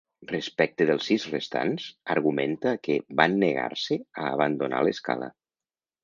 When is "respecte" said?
0.29-0.85